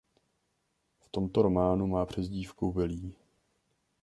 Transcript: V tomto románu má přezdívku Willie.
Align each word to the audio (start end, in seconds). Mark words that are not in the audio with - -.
V 0.99 1.09
tomto 1.09 1.41
románu 1.41 1.87
má 1.87 2.05
přezdívku 2.05 2.71
Willie. 2.71 3.13